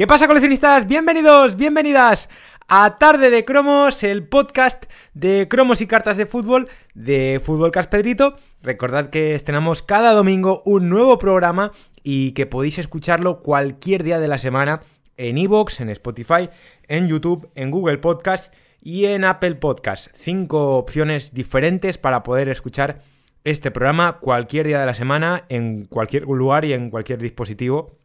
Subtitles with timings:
[0.00, 0.86] ¿Qué pasa coleccionistas?
[0.86, 2.30] Bienvenidos, bienvenidas
[2.68, 8.36] a Tarde de Cromos, el podcast de cromos y cartas de fútbol de Fútbol Caspedrito.
[8.62, 14.28] Recordad que estrenamos cada domingo un nuevo programa y que podéis escucharlo cualquier día de
[14.28, 14.80] la semana
[15.18, 16.48] en iVoox, en Spotify,
[16.88, 20.06] en YouTube, en Google Podcast y en Apple Podcast.
[20.14, 23.02] Cinco opciones diferentes para poder escuchar
[23.44, 27.98] este programa cualquier día de la semana, en cualquier lugar y en cualquier dispositivo,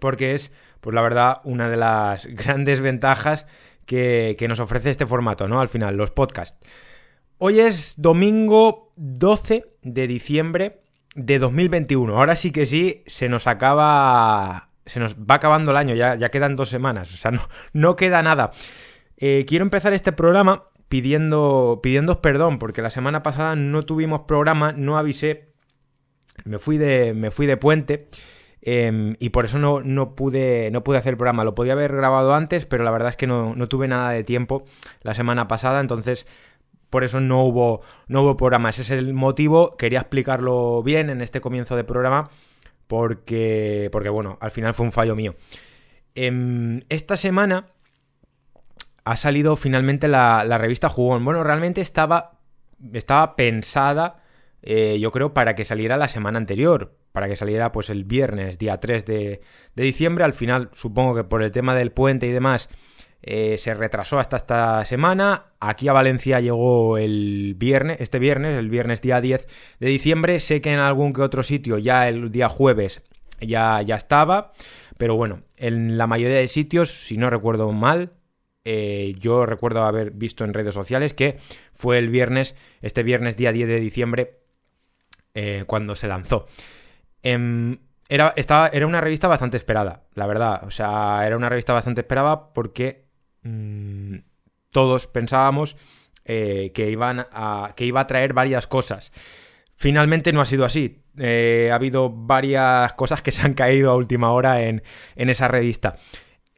[0.00, 0.52] porque es
[0.82, 3.46] pues la verdad, una de las grandes ventajas
[3.86, 5.60] que, nos ofrece este formato, ¿no?
[5.60, 6.58] Al final, los podcasts.
[7.38, 10.80] Hoy es domingo 12 de diciembre
[11.14, 12.16] de 2021.
[12.16, 14.70] Ahora sí que sí, se nos acaba.
[14.84, 17.12] Se nos va acabando el año, ya, ya quedan dos semanas.
[17.14, 17.42] O sea, no,
[17.72, 18.50] no queda nada.
[19.18, 24.72] Eh, quiero empezar este programa pidiendo, pidiendo perdón, porque la semana pasada no tuvimos programa,
[24.72, 25.52] no avisé.
[26.44, 28.08] Me fui de, me fui de puente.
[28.64, 31.44] Em, y por eso no, pude, no pude hacer el programa.
[31.44, 34.64] Lo podía haber grabado antes, pero la verdad es que no, tuve nada de tiempo
[35.02, 36.26] la semana pasada, entonces
[36.88, 38.70] por eso no hubo, no hubo programa.
[38.70, 39.76] Ese es el motivo.
[39.76, 42.30] Quería explicarlo bien en este comienzo de programa,
[42.86, 45.34] porque, porque bueno, al final fue un fallo mío.
[46.14, 47.66] Em, esta semana
[49.04, 51.24] ha salido finalmente la, revista Jugón.
[51.24, 52.38] Bueno, realmente estaba,
[52.92, 54.21] estaba pensada,
[54.62, 58.58] eh, yo creo, para que saliera la semana anterior para que saliera pues el viernes,
[58.58, 59.40] día 3 de,
[59.76, 60.24] diciembre.
[60.24, 62.68] Al final, supongo que por el tema del puente y demás,
[63.22, 65.52] eh, se retrasó hasta esta semana.
[65.60, 69.46] Aquí a Valencia llegó el viernes, este viernes, el viernes día 10
[69.78, 70.40] de diciembre.
[70.40, 73.02] Sé que en algún que otro sitio ya el día jueves
[73.40, 74.52] ya, ya estaba.
[74.96, 78.12] Pero bueno, en la mayoría de sitios, si no recuerdo mal,
[78.64, 81.38] eh, yo recuerdo haber visto en redes sociales que
[81.74, 84.41] fue el viernes, este viernes día 10 de diciembre,
[85.34, 86.46] eh, cuando se lanzó.
[87.22, 90.64] Em, era, estaba, era una revista bastante esperada, la verdad.
[90.64, 93.06] O sea, era una revista bastante esperada porque
[93.42, 94.16] mm,
[94.70, 95.76] todos pensábamos
[96.24, 99.12] eh, que, iban a, que iba a traer varias cosas.
[99.76, 101.02] Finalmente no ha sido así.
[101.18, 104.82] Eh, ha habido varias cosas que se han caído a última hora en,
[105.16, 105.96] esa revista.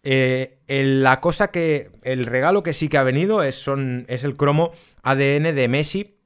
[0.03, 1.91] Eh, la cosa que.
[2.03, 4.73] El regalo que sí que ha venido es, son, es el cromo
[5.03, 6.19] ADN de Messi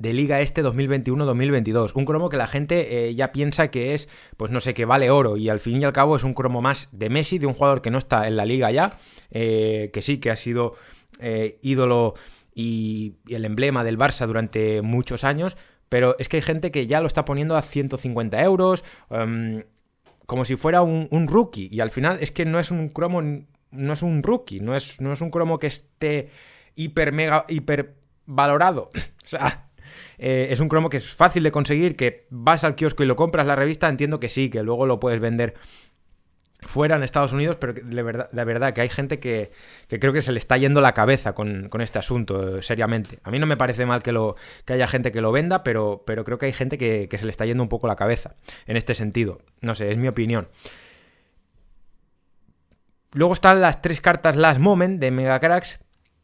[0.00, 1.92] de Liga Este 2021-2022.
[1.94, 5.10] Un cromo que la gente eh, ya piensa que es, pues no sé, que vale
[5.10, 7.54] oro y al fin y al cabo es un cromo más de Messi, de un
[7.54, 8.98] jugador que no está en la liga ya,
[9.30, 10.74] eh, que sí, que ha sido
[11.20, 12.14] eh, ídolo
[12.54, 15.58] y, el emblema del Barça durante muchos años,
[15.90, 19.64] pero es que hay gente que ya lo está poniendo a 150 euros, em,
[20.26, 23.20] como si fuera un, un, rookie, y al final es que no es un cromo,
[23.22, 26.30] no es un rookie, no es, no es un cromo que esté
[26.74, 28.90] hiper mega, hiper valorado.
[29.24, 29.69] o sea,
[30.22, 33.16] eh, es un cromo que es fácil de conseguir, que vas al kiosco y lo
[33.16, 35.54] compras la revista, entiendo que sí, que luego lo puedes vender
[36.60, 39.50] fuera en Estados Unidos, pero de verdad, de verdad que hay gente que,
[39.88, 43.18] creo que se le está yendo la cabeza con, este asunto, eh, seriamente.
[43.24, 44.36] A mí no me parece mal que, lo,
[44.66, 47.24] que haya gente que lo venda, pero, pero creo que hay gente que, que, se
[47.24, 49.40] le está yendo un poco la cabeza en este sentido.
[49.62, 50.48] No sé, es mi opinión.
[53.12, 55.40] Luego están las tres cartas Last Moment de Mega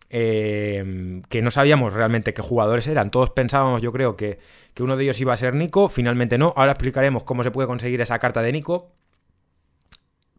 [0.09, 3.11] Em, que no sabíamos realmente qué jugadores eran.
[3.11, 4.39] Todos pensábamos, yo creo, que,
[4.79, 5.89] uno de ellos iba a ser Nico.
[5.89, 6.53] Finalmente no.
[6.57, 8.93] Ahora explicaremos cómo se puede conseguir esa carta de Nico.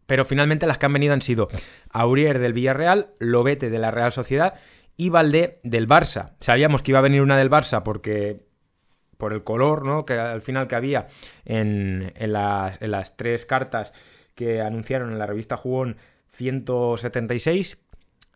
[0.06, 1.48] Pero finalmente las que han venido han sido
[1.90, 4.54] Aurier del Villarreal, Lobete de la Real Sociedad
[4.96, 6.32] y Valdé del Barça.
[6.40, 8.46] Sabíamos que iba a venir una del Barça porque
[9.18, 10.06] por el color, ¿no?
[10.06, 11.08] Que al final que había
[11.44, 13.92] en, en, las, en las tres cartas
[14.34, 15.98] que anunciaron en la revista Jugón
[16.32, 17.76] 176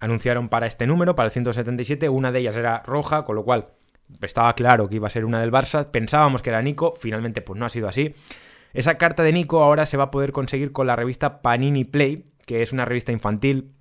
[0.03, 3.69] anunciaron para este número, para el 177, una de ellas era roja, con lo cual
[4.21, 7.59] estaba claro que iba a ser una del Barça, pensábamos que era Nico, finalmente pues
[7.59, 8.13] no ha sido así.
[8.73, 12.33] Esa carta de Nico ahora se va a poder conseguir con la revista Panini Play,
[12.47, 13.75] que es una revista infantil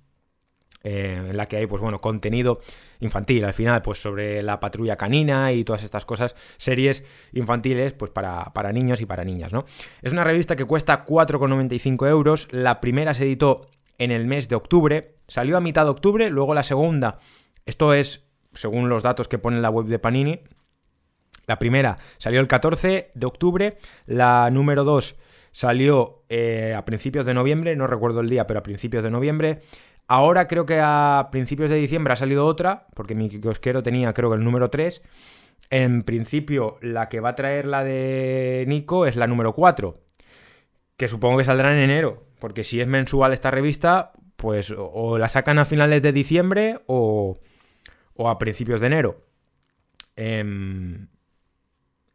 [0.84, 2.60] eh, en la que hay, pues bueno, contenido
[3.00, 8.12] infantil al final, pues sobre la patrulla canina y todas estas cosas, series infantiles, pues
[8.12, 9.64] para, para niños y para niñas, ¿no?
[10.02, 13.66] Es una revista que cuesta 4,95 euros, la primera se editó
[14.02, 15.14] en el mes de octubre.
[15.28, 17.18] Salió a mitad de octubre, luego la segunda,
[17.66, 20.40] esto es según los datos que pone la web de Panini.
[21.46, 25.16] La primera salió el 14 de octubre, la número 2
[25.52, 29.60] salió eh, a principios de noviembre, no recuerdo el día, pero a principios de noviembre.
[30.08, 34.30] Ahora creo que a principios de diciembre ha salido otra, porque mi kiosquero tenía creo
[34.30, 35.02] que el número 3.
[35.70, 40.00] En principio, la que va a traer la de Nico es la número 4,
[41.02, 45.28] que supongo que saldrá en enero, porque si es mensual esta revista, pues o la
[45.28, 47.40] sacan a finales de diciembre o,
[48.14, 49.26] o a principios de enero.
[50.14, 51.08] Em,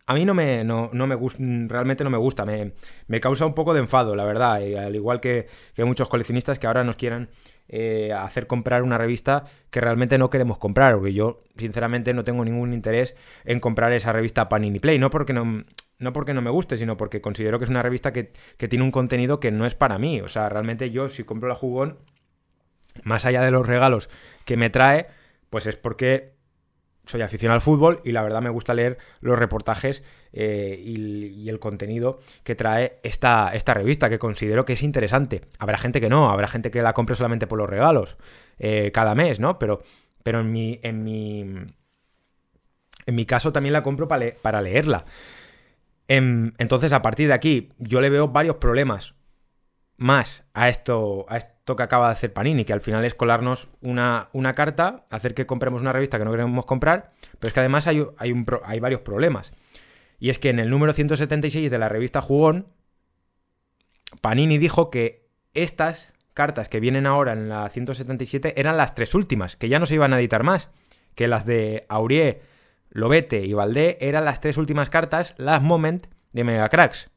[0.05, 2.75] a mí no me, no, me gusta, realmente no me gusta, me,
[3.07, 6.67] me, causa un poco de enfado, la verdad, al igual que, que muchos coleccionistas que
[6.67, 7.27] ahora nos quieran
[7.67, 12.45] eh, hacer comprar una revista que realmente no queremos comprar, porque yo sinceramente no tengo
[12.45, 15.65] ningún interés en comprar esa revista Panini Play, no porque no,
[15.99, 18.85] no, porque no me guste, sino porque considero que es una revista que, que tiene
[18.85, 21.97] un contenido que no es para mí, o sea, realmente yo si compro la jugón,
[23.03, 24.09] más allá de los regalos
[24.45, 25.07] que me trae,
[25.49, 26.37] pues es porque
[27.07, 30.03] soy aficionado al fútbol y la verdad me gusta leer los reportajes
[30.33, 35.41] eh, y, el contenido que trae esta, esta, revista, que considero que es interesante.
[35.59, 38.17] Habrá gente que no, habrá gente que la compre solamente por los regalos
[38.59, 39.57] eh, cada mes, ¿no?
[39.57, 39.81] Pero,
[40.23, 41.41] pero en, mi, en, mi,
[43.05, 45.05] en mi caso también la compro para, para leerla.
[46.07, 49.15] Em, entonces, a partir de aquí, yo le veo varios problemas
[49.97, 53.69] más a esto, a esto que acaba de hacer Panini, que al final es colarnos
[53.81, 57.59] una, una carta, hacer que compremos una revista que no queremos comprar, pero es que
[57.59, 59.51] además hay, hay, hay varios problemas.
[60.19, 62.67] Y es que en el número 176 de la revista Jugón,
[64.21, 69.55] Panini dijo que estas cartas que vienen ahora en la 177 eran las tres últimas,
[69.55, 70.69] que ya no se iban a editar más,
[71.15, 72.41] que las de Aurier,
[72.97, 77.11] Lobete y Valdé eran las tres últimas cartas, las Moment de Megacracks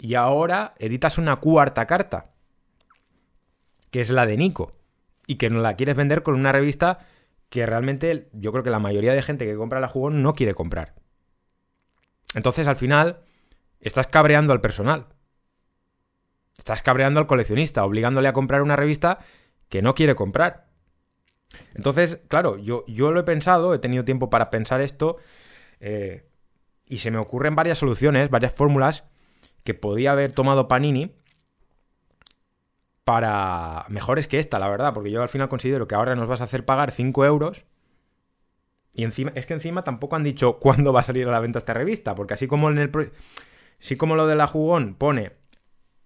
[0.00, 2.32] y ahora editas una cuarta carta,
[3.92, 4.72] que es la de Nico,
[5.28, 7.06] y que nos la quieres vender con una revista
[7.50, 10.54] que realmente yo creo que la mayoría de gente que compra la jugón no quiere
[10.54, 10.96] comprar.
[12.34, 13.20] Entonces al final
[13.78, 15.06] estás cabreando al personal.
[16.58, 19.20] Estás cabreando al coleccionista, obligándole a comprar una revista
[19.68, 20.69] que no quiere comprar.
[21.74, 25.16] Entonces, claro, yo, yo lo he pensado, he tenido tiempo para pensar esto,
[25.80, 26.26] eh,
[26.86, 29.04] y se me ocurren varias soluciones, varias fórmulas
[29.64, 31.14] que podía haber tomado Panini
[33.04, 36.40] para mejores que esta, la verdad, porque yo al final considero que ahora nos vas
[36.40, 37.64] a hacer pagar 5 euros.
[38.92, 41.58] Y encima, es que encima tampoco han dicho cuándo va a salir a la venta
[41.58, 42.90] esta revista, porque así como en el.
[43.96, 45.32] Como lo de la jugón pone.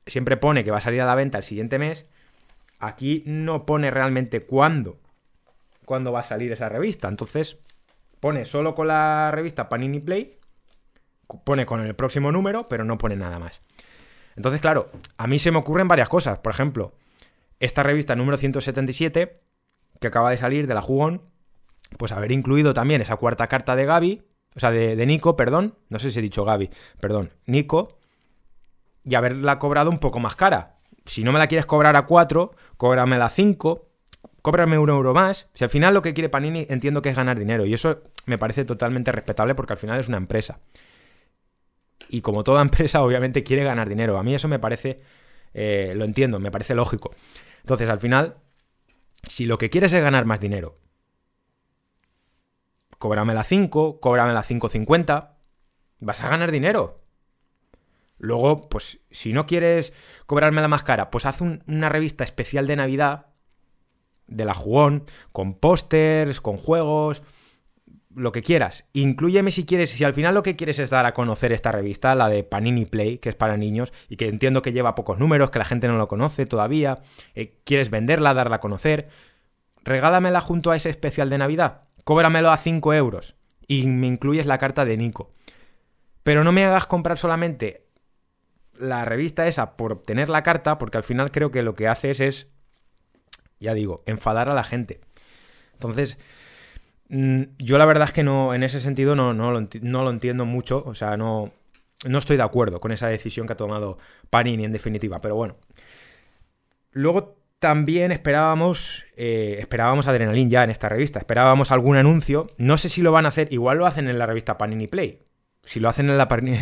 [0.07, 2.07] Siempre pone que va a salir a la venta el siguiente mes.
[2.79, 4.99] Aquí no pone realmente cuándo.
[5.85, 7.09] Cuándo va a salir esa revista.
[7.09, 7.59] Entonces,
[8.21, 10.39] pone solo con la revista Panini Play
[11.45, 13.63] pone con el próximo número, pero no pone nada más.
[14.37, 16.39] Entonces, claro, a mí se me ocurren varias cosas.
[16.39, 16.95] Por ejemplo,
[17.61, 19.41] esta revista número 177,
[20.01, 21.23] que acaba de salir de la Jugón,
[21.99, 24.23] pues haber incluido también esa cuarta carta de Gaby,
[24.57, 26.71] o sea, de, Nico, perdón, no sé si he dicho Gaby,
[27.01, 27.99] perdón, Nico,
[29.05, 30.77] y haberla cobrado un poco más cara.
[31.05, 33.89] Si no me la quieres cobrar a 4, cóbramela a 5,
[34.45, 35.49] cóbrame un euro más.
[35.55, 38.37] Si al final lo que quiere Panini entiendo que es ganar dinero, y eso me
[38.37, 40.61] parece totalmente respetable porque al final es una empresa
[42.11, 44.19] y como toda empresa obviamente quiere ganar dinero.
[44.19, 45.01] A mí eso me parece,
[45.55, 47.15] eh, lo entiendo, me parece lógico.
[47.63, 48.37] Entonces al final,
[49.23, 50.77] si lo que quieres es ganar más dinero,
[52.99, 55.31] cóbrame la 5, cóbrame la 5.50,
[56.01, 57.01] vas a ganar dinero.
[58.19, 59.95] Luego, pues si no quieres
[60.27, 63.34] cobrarme la más cara, pues haz una revista especial de Navidad
[64.27, 67.23] de la jugón, con pósters, con juegos,
[68.15, 68.85] lo que quieras.
[68.93, 72.15] Incluyeme si quieres, si al final lo que quieres es dar a conocer esta revista,
[72.15, 75.51] la de Panini Play, que es para niños, y que entiendo que lleva pocos números,
[75.51, 77.03] que la gente no lo conoce todavía,
[77.35, 79.09] eh, quieres venderla, darla a conocer,
[79.83, 83.35] regálamela junto a ese especial de Navidad, cóbramelo a 5 euros
[83.67, 85.31] y me incluyes la carta de Nico.
[86.23, 87.87] Pero no me hagas comprar solamente
[88.75, 92.21] la revista esa por obtener la carta, porque al final creo que lo que haces
[92.21, 92.49] es,
[93.65, 95.01] ya digo, enfadar a la gente.
[95.73, 96.19] Entonces,
[97.09, 100.83] Mm, yo la verdad es que no, en ese sentido no, no, lo, entiendo mucho,
[100.87, 101.53] o sea, no,
[102.07, 103.99] no estoy de acuerdo con esa decisión que ha tomado
[104.31, 105.57] Panini en definitiva, pero bueno.
[106.93, 112.89] Luego también esperábamos, eh, esperábamos Adrenalin ya en esta revista, esperábamos algún anuncio, no sé
[112.89, 115.21] si lo van a hacer, igual lo hacen en la revista Panini Play.
[115.65, 116.19] Si lo hacen en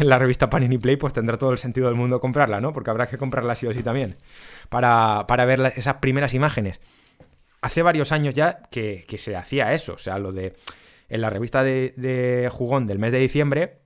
[0.08, 2.72] la, revista Panini Play, pues tendrá todo el sentido del mundo comprarla, ¿no?
[2.72, 4.16] Porque habrá que comprarla sí o sí también,
[4.68, 6.80] para, para ver esas primeras imágenes
[7.62, 9.94] hace varios años ya que, se hacía eso.
[9.94, 10.54] O sea, lo de.
[11.08, 13.80] En la revista de, Jugón del mes de diciembre,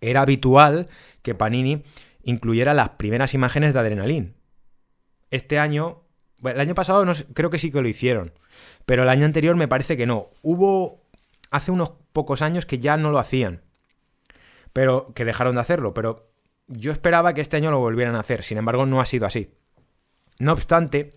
[0.00, 0.86] era habitual
[1.22, 1.84] que Panini
[2.22, 4.34] incluyera las primeras imágenes de Adrenalin.
[5.30, 6.04] Este año.
[6.42, 8.32] el año pasado no, creo que sí que lo hicieron.
[8.86, 10.30] Pero el año anterior me parece que no.
[10.42, 11.06] Hubo.
[11.50, 13.62] Hace unos pocos años que ya no lo hacían.
[14.72, 15.12] Pero.
[15.14, 15.94] que dejaron de hacerlo.
[15.94, 16.30] Pero
[16.66, 18.44] yo esperaba que este año lo volvieran a hacer.
[18.44, 19.50] Sin embargo, no ha sido así.
[20.38, 21.16] No obstante,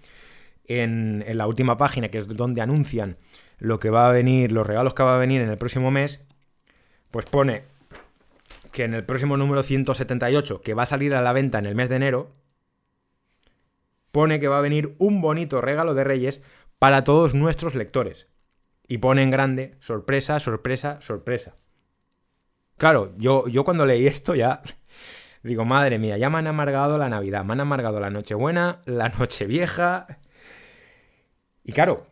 [0.79, 3.17] en, la última página, que es donde anuncian
[3.57, 6.21] lo que va a venir, los regalos que va a venir en el próximo mes,
[7.11, 7.63] pues pone
[8.71, 11.75] que en el próximo número 178, que va a salir a la venta en el
[11.75, 12.31] mes de enero,
[14.11, 16.41] pone que va a venir un bonito regalo de Reyes
[16.79, 18.27] para todos nuestros lectores.
[18.87, 21.55] Y pone en grande, sorpresa, sorpresa, sorpresa.
[22.81, 24.63] Claro, yo, yo cuando leí esto ya
[25.43, 29.09] digo, madre mía, ya me han amargado la Navidad, me han amargado la Nochebuena, la
[29.09, 30.07] Nochevieja.
[31.63, 32.07] Y claro,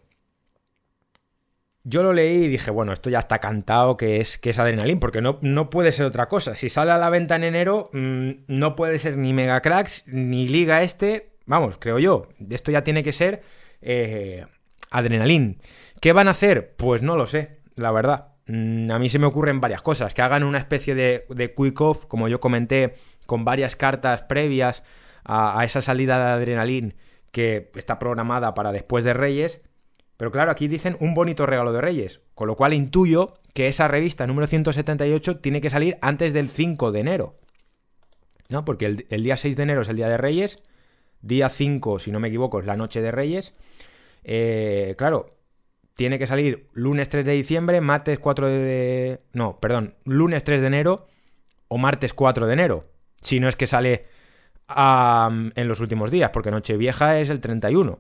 [1.84, 5.00] yo lo leí y dije, bueno, esto ya está cantado que es, que es Adrenalin,
[5.00, 6.56] porque no, no puede ser otra cosa.
[6.56, 10.48] Si sale a la venta en enero, mm, no puede ser ni Mega Cracks, ni
[10.48, 12.28] Liga este, vamos, creo yo.
[12.52, 13.42] Esto ya tiene que ser
[13.82, 14.46] eh,
[14.92, 15.62] Adrenalin.
[16.00, 16.76] ¿Qué van a hacer?
[16.76, 18.34] Pues no lo sé, la verdad.
[18.50, 20.14] Mm, a mí se me ocurren varias cosas.
[20.14, 24.84] Que hagan una especie de, de quick off, como yo comenté, con varias cartas previas
[25.24, 26.96] a, esa salida de Adrenalin
[27.32, 29.62] que está programada para después de Reyes
[30.20, 33.88] pero claro, aquí dicen un bonito regalo de Reyes, con lo cual intuyo que esa
[33.88, 37.38] revista número 178 tiene que salir antes del 5 de enero.
[38.50, 38.66] ¿No?
[38.66, 40.62] Porque el, día 6 de enero es el día de Reyes,
[41.22, 43.54] día 5, si no me equivoco, es la noche de Reyes.
[44.26, 45.38] Eh, claro,
[46.00, 49.20] tiene que salir lunes 3 de diciembre, martes 4 de...
[49.34, 51.08] No, perdón, lunes 3 de enero
[51.68, 52.86] o martes 4 de enero.
[53.22, 54.04] Si no es que sale
[54.70, 58.00] en los últimos días, porque Nochevieja es el 31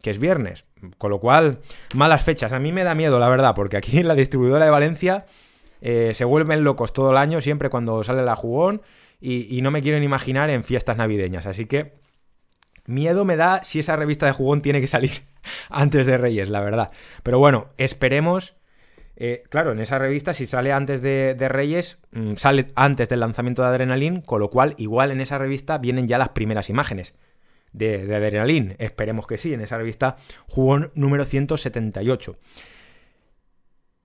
[0.00, 0.64] que es viernes.
[0.96, 1.58] Con lo cual,
[1.94, 2.50] malas fechas.
[2.54, 5.26] A mí me da miedo, la verdad, porque aquí en la distribuidora de Valencia
[5.82, 8.80] eh, se vuelven locos todo el año, siempre cuando sale la jugón,
[9.20, 11.44] y, no me quiero ni imaginar en fiestas navideñas.
[11.44, 11.92] Así que
[12.86, 15.24] miedo me da si esa revista de jugón tiene que salir
[15.70, 16.90] antes de Reyes, la verdad.
[17.22, 18.54] Pero bueno, esperemos.
[19.16, 23.62] Eh, claro, en esa revista, si sale antes de, Reyes, mm, sale antes del lanzamiento
[23.62, 27.14] de Adrenalin, con lo cual, igual en esa revista vienen ya las primeras imágenes
[27.72, 28.74] de, de Adrenalin.
[28.78, 30.16] Esperemos que sí, en esa revista
[30.48, 32.36] jugó número 178.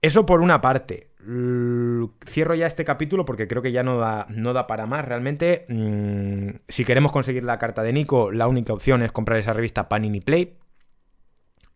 [0.01, 1.08] Eso por una parte.
[1.21, 5.05] Cierro ya este capítulo porque creo que ya no da, no da para más.
[5.05, 9.53] Realmente, mm, si queremos conseguir la carta de Nico, la única opción es comprar esa
[9.53, 10.57] revista Panini Play.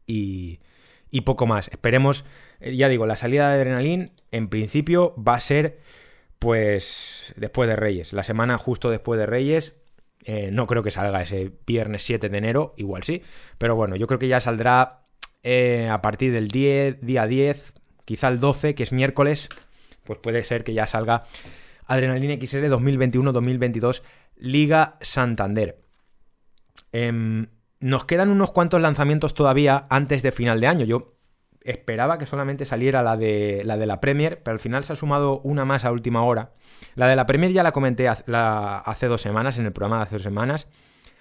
[0.07, 0.59] Y,
[1.11, 1.67] y poco más.
[1.69, 2.25] Esperemos,
[2.59, 5.79] eh, ya digo, la salida de Adrenalin en principio va a ser
[6.39, 8.13] pues después de Reyes.
[8.13, 9.75] La semana justo después de Reyes
[10.25, 13.21] eh, no creo que salga ese viernes 7 de enero, igual sí.
[13.57, 15.05] Pero bueno, yo creo que ya saldrá
[15.43, 17.73] eh, a partir del 10, día 10,
[18.05, 19.49] quizá el 12, que es miércoles.
[20.03, 21.23] Pues puede ser que ya salga
[21.85, 24.01] Adrenalina XL 2021-2022
[24.35, 25.79] Liga Santander.
[26.91, 27.47] Em,
[27.79, 30.85] nos quedan unos cuantos lanzamientos todavía antes de final de año.
[30.85, 31.13] Yo
[31.63, 34.95] esperaba que solamente saliera la de, la de la Premier, pero al final se ha
[34.95, 36.51] sumado una más a última hora.
[36.95, 40.15] La de la Premier ya la comenté hace dos semanas, en el programa de hace
[40.15, 40.67] dos semanas.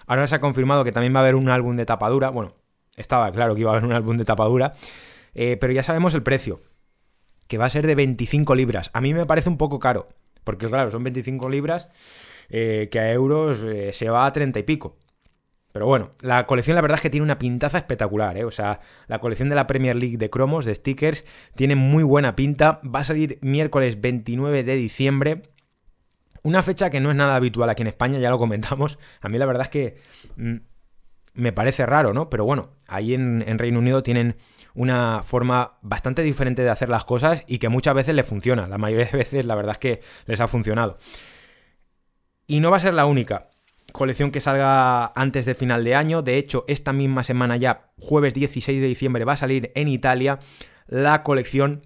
[0.07, 2.31] Ahora se ha confirmado que también va a haber un álbum de tapadura.
[2.31, 2.55] Bueno,
[2.97, 4.75] estaba claro que iba a haber un álbum de tapadura.
[5.35, 6.61] Eh, pero ya sabemos el precio,
[7.53, 8.91] que va a ser de 25 libras.
[8.95, 10.09] A mí me parece un poco caro,
[10.43, 11.87] porque claro, son 25 libras,
[12.49, 14.97] eh, que a euros eh, se va a 30 y pico.
[15.71, 18.47] Pero bueno, la colección la verdad es que tiene una pintaza espectacular, ¿eh?
[18.47, 22.37] O sea, la colección de la Premier League de cromos, de stickers, tiene muy buena
[22.37, 22.81] pinta.
[22.83, 25.43] Va a salir miércoles 29 de diciembre.
[26.43, 28.99] Una fecha que no es nada habitual aquí en España, ya lo comentamos.
[29.21, 29.97] A mí la verdad es que
[30.37, 30.57] mm,
[31.35, 32.31] me parece raro, ¿no?
[32.31, 34.37] Pero bueno, ahí en, en, Reino Unido tienen
[34.75, 38.67] una forma bastante diferente de hacer las cosas y que muchas veces les funciona.
[38.67, 40.99] La mayoría de veces la verdad es que les ha funcionado.
[42.47, 43.51] Y no va a ser la única
[43.93, 46.23] colección que salga antes de final de año.
[46.23, 50.39] De hecho, esta misma semana ya, jueves 16 de diciembre, va a salir en Italia
[50.87, 51.83] la colección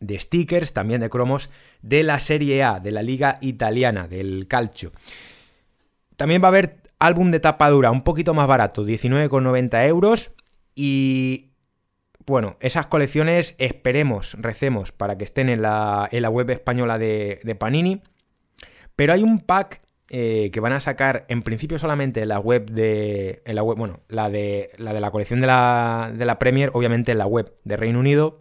[0.00, 1.50] de stickers, también de cromos,
[1.82, 4.92] de la Serie A, de la Liga Italiana, del Calcio.
[6.16, 10.32] También va a haber álbum de tapa dura, un poquito más barato, 19,90 euros.
[10.74, 11.53] Y
[12.26, 18.02] bueno, esas colecciones esperemos, recemos para que estén en la, web española de, Panini.
[18.96, 22.70] Pero hay un pack eh, que van a sacar en principio solamente en la web
[22.70, 23.42] de.
[23.44, 27.12] En la web, bueno, la de la, de la colección de la, de Premier, obviamente
[27.12, 28.38] en la web de Reino Unido.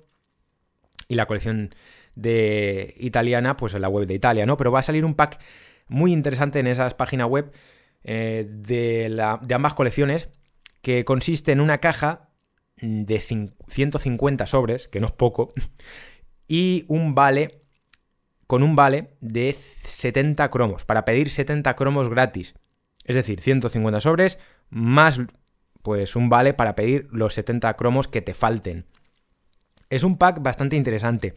[1.10, 1.76] Y la colección
[2.16, 4.56] de italiana, pues en la web de Italia, ¿no?
[4.56, 5.40] Pero va a salir un pack
[5.88, 7.52] muy interesante en esas páginas web
[8.04, 10.30] eh, de ambas colecciones.
[10.82, 12.33] Que consiste en una caja
[12.84, 13.20] de
[13.68, 15.54] 150 sobres, que no es poco,
[16.48, 17.62] y un vale
[18.46, 22.56] con un vale de 70 cromos, para pedir 70 cromos gratis.
[23.06, 24.38] Es decir, 150 sobres
[24.70, 25.20] más
[25.82, 28.86] pues un vale para pedir los 70 cromos que te falten.
[29.90, 31.36] Es un pack bastante interesante.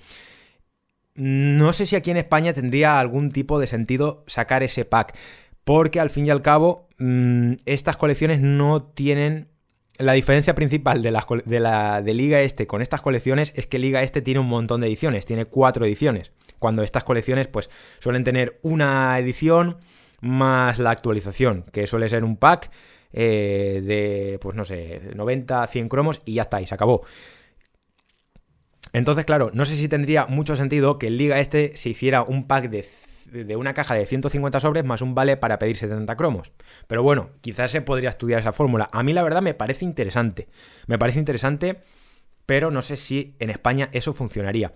[1.14, 5.16] No sé si aquí en España tendría algún tipo de sentido sacar ese pack,
[5.64, 9.48] porque al fin y al cabo mm, estas colecciones no tienen
[9.98, 13.78] la diferencia principal de la, de la, de Liga Este con estas colecciones es que
[13.78, 18.24] Liga Este tiene un montón de ediciones, tiene cuatro ediciones cuando estas colecciones pues suelen
[18.24, 19.78] tener una edición
[20.20, 22.70] más la actualización, que suele ser un pack
[23.12, 27.02] eh, de, pues no sé, 90, 100 cromos y ya está, y se acabó.
[28.92, 32.70] Entonces, claro, no sé si tendría mucho sentido que Liga este se hiciera un pack
[32.70, 32.86] de,
[33.30, 36.52] de una caja de 150 sobres más un vale para pedir 70 cromos.
[36.86, 38.88] Pero bueno, quizás se podría estudiar esa fórmula.
[38.92, 40.48] A mí la verdad me parece interesante.
[40.86, 41.80] Me parece interesante,
[42.46, 44.72] pero no sé si en España eso funcionaría.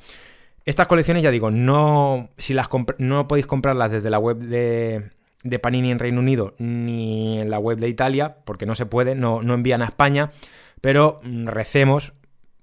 [0.64, 5.10] Estas colecciones, ya digo, no, si las no podéis comprarlas desde la web de,
[5.42, 9.14] de, Panini en Reino Unido ni en la web de Italia, porque no se puede,
[9.14, 10.32] no, no envían a España,
[10.80, 12.12] pero mm, recemos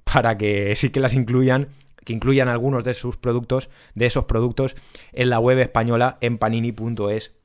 [0.04, 1.70] para que sí que las incluyan,
[2.08, 4.78] que incluyan algunos de sus productos, de esos productos,
[5.12, 7.36] en la web española en panini.es,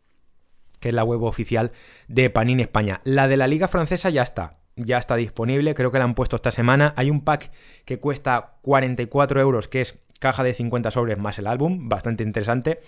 [0.78, 1.72] que es la web oficial
[2.06, 3.00] de Panini España.
[3.02, 6.36] La de la Liga Francesa ya está, ya está disponible, creo que la han puesto
[6.36, 6.94] esta semana.
[6.96, 7.50] Hay un pack
[7.84, 12.82] que cuesta 44 euros, que es caja de 50 sobres más el álbum, bastante interesante.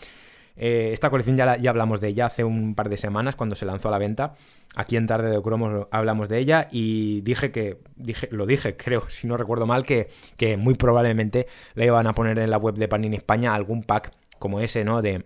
[0.57, 3.67] Eh, esta colección ya, ya hablamos de ella hace un par de semanas cuando se
[3.67, 4.35] lanzó a la venta.
[4.77, 9.05] Aquí en Tarde de Cromos hablamos de ella y dije que, dije, lo dije, creo,
[9.11, 12.75] si no recuerdo mal, que, que muy probablemente la iban a poner en la web
[12.75, 15.03] de Panini España algún pack como ese, ¿no?
[15.03, 15.25] De,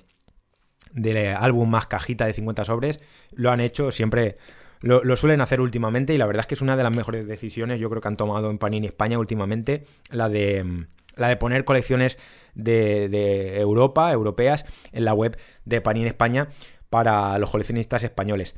[0.92, 3.00] de álbum más cajita de 50 sobres.
[3.32, 4.36] Lo han hecho, siempre
[4.80, 7.26] lo, lo, suelen hacer últimamente y la verdad es que es una de las mejores
[7.26, 10.86] decisiones yo creo que han tomado en Panini España últimamente, la de
[11.18, 12.18] la de poner colecciones
[12.54, 16.48] de, Europa, europeas, en la web de Panini España
[16.90, 18.54] para los coleccionistas españoles.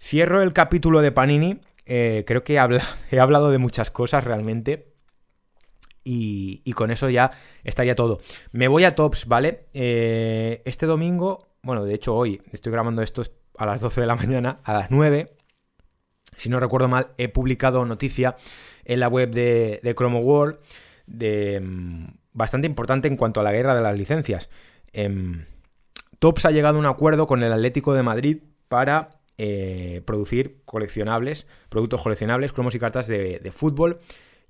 [0.00, 1.60] Cierro el capítulo de Panini.
[1.86, 2.58] Eh, creo que he,
[3.20, 4.92] hablado de muchas cosas realmente.
[6.06, 7.30] Y, con eso ya
[7.62, 8.20] estaría todo.
[8.52, 9.68] Me voy a Tops, ¿vale?
[9.72, 13.22] Eh, este domingo, bueno, de hecho hoy estoy grabando esto
[13.56, 15.34] a las 12 de la mañana, a las 9.
[16.36, 18.36] Si no recuerdo mal, he publicado noticia
[18.84, 20.58] en la web de, de World
[21.06, 24.50] de mm, bastante importante en cuanto a la guerra de las licencias.
[24.92, 25.46] Em,
[26.18, 28.38] Tops ha llegado a un acuerdo con el Atlético de Madrid
[28.68, 34.00] para eh, producir coleccionables, productos coleccionables, cromos y cartas de, fútbol,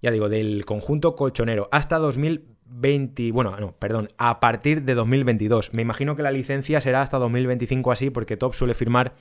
[0.03, 5.73] ya digo, del conjunto colchonero, hasta 2020, bueno, no, perdón, a partir de 2022.
[5.73, 9.15] Me imagino que la licencia será hasta 2025 así, porque Top suele firmar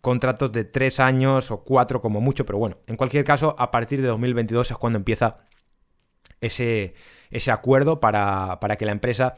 [0.00, 4.02] contratos de 3 años o 4 como mucho, pero bueno, en cualquier caso, a partir
[4.02, 5.44] de 2022 es cuando empieza
[6.40, 6.92] ese,
[7.32, 9.34] ese acuerdo para, que la empresa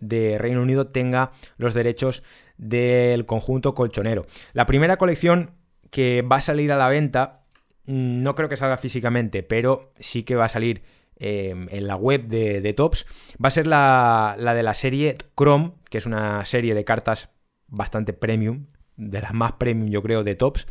[0.00, 2.22] de Reino Unido tenga los derechos
[2.56, 4.26] del conjunto colchonero.
[4.52, 5.52] La primera colección
[5.90, 7.42] que va a salir a la venta,
[7.86, 10.82] mm, no creo que salga físicamente, pero sí que va a salir
[11.16, 13.06] em, en la web de, Tops,
[13.42, 17.30] va a ser la, la, de la serie Chrome, que es una serie de cartas
[17.66, 20.66] bastante premium, de las más premium yo creo de Tops,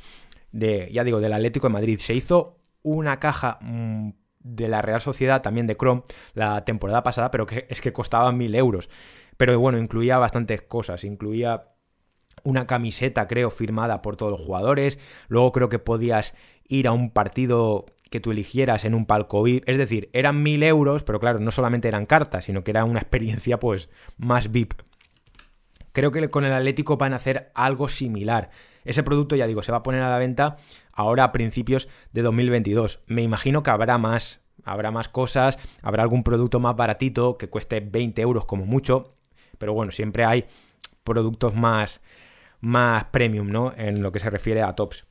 [0.52, 2.00] de, ya digo, del Atlético de Madrid.
[2.00, 4.12] Se hizo una caja mm,
[4.56, 8.32] de la Real Sociedad, también de Chrome, la temporada pasada, pero que es que costaba
[8.32, 8.90] mil euros.
[9.38, 11.70] Pero bueno, incluía bastantes cosas, incluía
[12.44, 15.00] una camiseta, creo, firmada por todos los jugadores.
[15.28, 16.34] Luego creo que podías
[16.68, 19.68] ir a un partido que tú eligieras en un palco VIP.
[19.68, 23.00] Es decir, eran mil euros, pero claro, no solamente eran cartas, sino que era una
[23.02, 24.74] experiencia pues más VIP.
[25.92, 28.52] Creo que con el Atlético van a hacer algo similar.
[28.86, 30.58] Ese producto, ya digo, se va a poner a la venta
[30.92, 33.02] ahora a principios de 2022.
[33.08, 37.80] Me imagino que habrá más, habrá más cosas, habrá algún producto más baratito que cueste
[37.80, 39.12] 20 euros como mucho,
[39.58, 40.46] pero bueno, siempre hay
[41.04, 42.02] productos más,
[42.62, 43.74] más premium, ¿no?
[43.76, 45.06] En lo que se refiere a tops.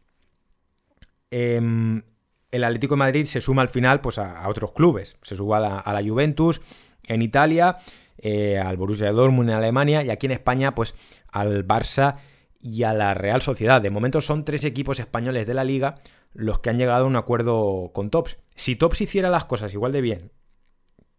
[1.31, 2.03] Em,
[2.51, 5.17] el Atlético de Madrid se suma al final pues, a, otros clubes.
[5.23, 6.61] Se suma a la, Juventus
[7.07, 7.77] en Italia,
[8.19, 10.95] eh, al Borussia Dortmund en Alemania y aquí en España pues
[11.31, 12.17] al Barça
[12.61, 13.81] y a la Real Sociedad.
[13.81, 15.97] De momento son tres equipos españoles de la liga
[16.33, 18.39] los que han llegado a un acuerdo con Tops.
[18.55, 20.31] Si Tops hiciera las cosas igual de bien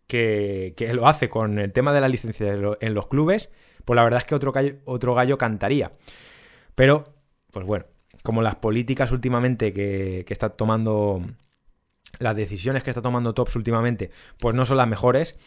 [0.09, 3.49] que, lo hace con el tema de la licencia en los clubes,
[3.85, 5.93] pues la verdad es que otro gallo, otro gallo cantaría.
[6.75, 7.13] Pero,
[7.51, 7.85] pues bueno,
[8.23, 11.21] como las políticas últimamente que, que está tomando,
[12.17, 15.37] las decisiones que está tomando Tops últimamente, pues no son las mejores,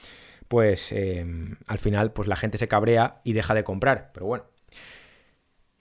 [0.47, 1.27] pues eh,
[1.67, 4.13] al final pues la gente se cabrea y deja de comprar.
[4.15, 4.45] Pero bueno,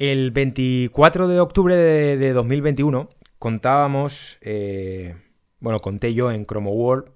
[0.02, 5.16] el 24 de octubre de, 2021 contábamos, eh,
[5.60, 7.12] bueno, conté yo en Chromo World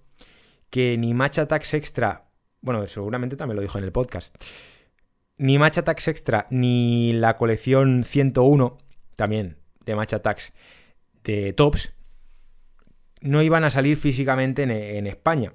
[0.70, 2.30] que ni Match Attacks Extra,
[2.62, 4.36] bueno, seguramente también lo dijo en el podcast,
[5.40, 8.78] ni Match Attacks Extra ni la colección 101,
[9.16, 10.54] también de Match Attacks
[11.24, 11.92] de Tops,
[13.20, 15.54] no iban a salir físicamente en España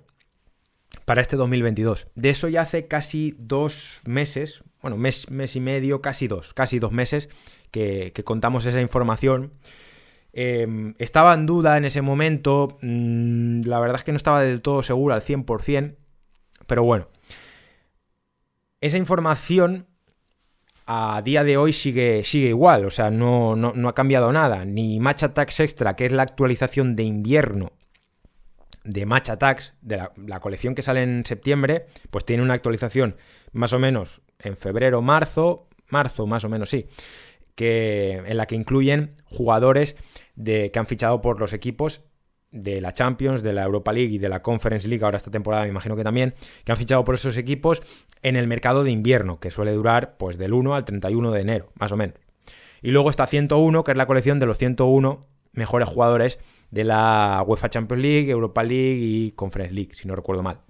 [1.10, 2.06] para este 2022.
[2.14, 6.78] De eso ya hace casi dos meses, bueno, mes, mes y medio, casi dos, casi
[6.78, 7.28] dos meses
[7.72, 9.52] que, contamos esa información.
[10.32, 14.62] Em, estaba en duda en ese momento, mm, la verdad es que no estaba del
[14.62, 15.96] todo seguro al 100%,
[16.68, 17.08] pero bueno,
[18.80, 19.88] esa información
[20.86, 24.64] a día de hoy sigue, sigue igual, o sea, no, no, no ha cambiado nada,
[24.64, 27.72] ni Match Attacks Extra, que es la actualización de invierno
[28.84, 33.16] de Match Attacks, de la, colección que sale en septiembre, pues tiene una actualización
[33.52, 36.86] más o menos en febrero, marzo, marzo más o menos, sí,
[37.54, 39.96] que, en la que incluyen jugadores
[40.34, 42.04] de, que han fichado por los equipos
[42.52, 45.64] de la Champions, de la Europa League y de la Conference League, ahora esta temporada
[45.64, 47.82] me imagino que también, que han fichado por esos equipos
[48.22, 51.72] en el mercado de invierno, que suele durar pues del 1 al 31 de enero,
[51.74, 52.16] más o menos.
[52.82, 56.38] Y luego está 101, que es la colección de los 101 mejores jugadores
[56.70, 60.60] de la UEFA Champions League, Europa League y Conference League, si no recuerdo mal.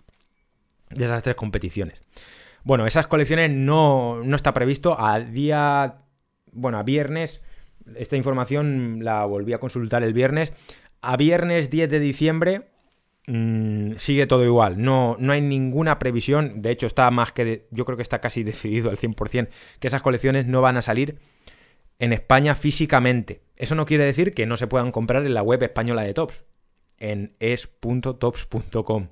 [0.91, 2.03] De esas tres competiciones.
[2.65, 6.03] Bueno, esas colecciones no, no está previsto a día,
[6.53, 7.41] bueno, a viernes.
[7.97, 10.53] Esta información la volví a consultar el viernes.
[11.01, 12.69] A viernes 10 de diciembre
[13.27, 14.83] mm, sigue todo igual.
[14.83, 16.61] No, no hay ninguna previsión.
[16.61, 17.67] De hecho, está más que.
[17.71, 21.19] yo creo que está casi decidido al 100% que esas colecciones no van a salir
[22.01, 23.43] en España físicamente.
[23.57, 26.45] Eso no quiere decir que no se puedan comprar en la web española de Tops,
[26.99, 29.09] en es.tops.com.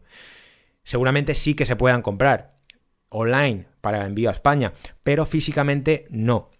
[0.82, 2.56] Seguramente sí que se puedan comprar
[3.10, 4.72] online para envío a España,
[5.02, 6.50] pero físicamente no.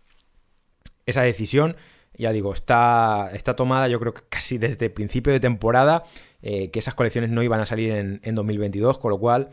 [1.07, 1.77] Esa decisión,
[2.13, 6.05] ya digo, está, está tomada yo creo que casi desde principio de temporada,
[6.43, 9.49] eh, que esas colecciones no iban a salir en, en 2022, con lo cual...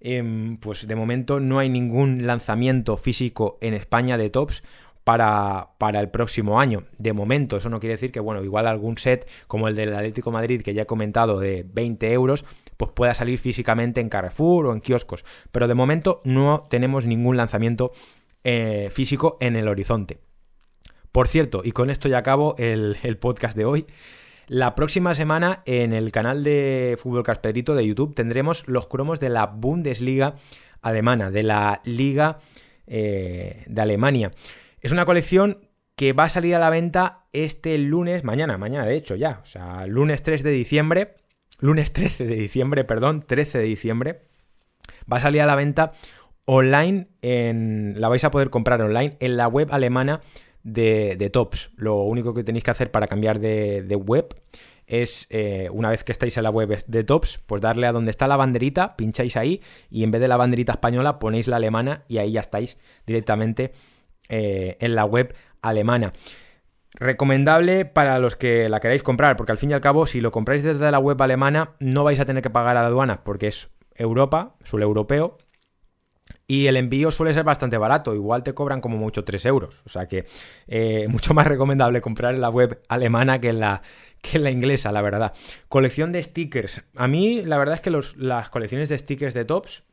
[0.00, 4.62] Em, pues de momento no hay ningún lanzamiento físico en España de tops
[5.08, 6.84] para, para, el próximo año.
[6.98, 10.30] De momento, eso no quiere decir que, bueno, igual algún set como el del Atlético
[10.30, 12.44] Madrid que ya he comentado de 20 euros,
[12.76, 15.24] pues pueda salir físicamente en Carrefour o en kioscos.
[15.50, 17.92] Pero de momento no tenemos ningún lanzamiento
[18.44, 20.18] eh, físico en el horizonte.
[21.10, 23.86] Por cierto, y con esto ya acabo el, el, podcast de hoy.
[24.46, 29.30] La próxima semana en el canal de Fútbol Caspedrito de YouTube tendremos los cromos de
[29.30, 30.34] la Bundesliga
[30.82, 32.40] alemana, de la Liga
[32.86, 34.32] eh, de Alemania.
[34.80, 38.94] Es una colección que va a salir a la venta este lunes, mañana, mañana de
[38.94, 41.16] hecho ya, o sea, lunes 3 de diciembre,
[41.58, 44.22] lunes 13 de diciembre, perdón, 13 de diciembre,
[45.12, 45.92] va a salir a la venta
[46.44, 50.20] online, en, la vais a poder comprar online en la web alemana
[50.62, 51.72] de, Tops.
[51.76, 54.28] Lo único que tenéis que hacer para cambiar de, web
[54.86, 58.12] es, eh, una vez que estáis en la web de Tops, pues darle a donde
[58.12, 59.60] está la banderita, pincháis ahí
[59.90, 63.72] y en vez de la banderita española ponéis la alemana y ahí ya estáis directamente
[64.28, 66.12] eh, en la web alemana.
[66.94, 70.32] Recomendable para los que la queráis comprar, porque al fin y al cabo, si lo
[70.32, 73.48] compráis desde la web alemana, no vais a tener que pagar a la aduana, porque
[73.48, 75.38] es Europa, suele europeo,
[76.46, 79.82] y el envío suele ser bastante barato, igual te cobran como mucho 3 euros.
[79.84, 80.26] O sea que
[80.66, 83.82] eh, mucho más recomendable comprar en la web alemana que en la,
[84.22, 85.34] que la inglesa, la verdad.
[85.68, 86.82] Colección de stickers.
[86.96, 89.84] A mí la verdad es que las colecciones de stickers de tops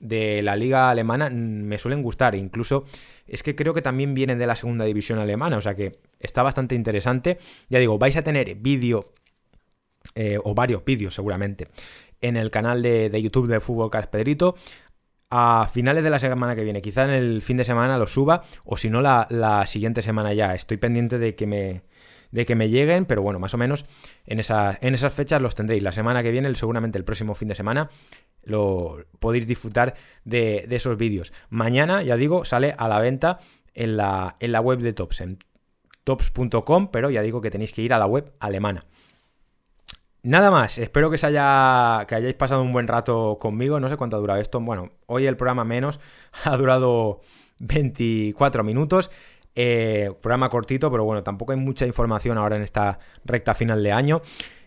[0.00, 2.34] de la liga alemana me suelen gustar.
[2.34, 2.84] Incluso
[3.26, 5.56] es que creo que también vienen de la segunda división alemana.
[5.56, 7.38] O sea que está bastante interesante.
[7.68, 9.12] Ya digo, vais a tener vídeo
[10.14, 11.68] eh, o varios vídeos seguramente
[12.20, 14.56] en el canal de, YouTube de Fútbol Pedrito
[15.30, 16.80] a finales de la semana que viene.
[16.80, 20.32] Quizá en el fin de semana lo suba o si no la, la siguiente semana
[20.32, 20.54] ya.
[20.54, 21.82] Estoy pendiente de que me
[22.30, 23.84] de que me lleguen, pero bueno, más o menos
[24.26, 25.82] en, en esas fechas los tendréis.
[25.82, 27.90] La semana que viene, seguramente el próximo fin de semana,
[28.42, 31.32] lo podéis disfrutar de, esos vídeos.
[31.50, 33.38] Mañana, ya digo, sale a la venta
[33.74, 35.38] en la, en la web de Tops, en
[36.04, 38.84] tops.com, pero ya digo que tenéis que ir a la web alemana.
[40.22, 43.96] Nada más, espero que, se haya, que hayáis pasado un buen rato conmigo, no sé
[43.96, 46.00] cuánto ha durado esto, bueno, hoy el programa menos,
[46.44, 47.20] ha durado
[47.60, 49.10] 24 minutos,
[49.60, 53.90] eh, programa cortito, pero bueno, tampoco hay mucha información ahora en esta recta final de
[53.90, 54.22] año.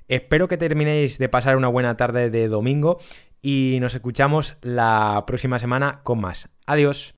[0.09, 2.99] Espero que terminéis de pasar una buena tarde de domingo
[3.41, 6.49] y nos escuchamos la próxima semana con más.
[6.65, 7.09] Adiós.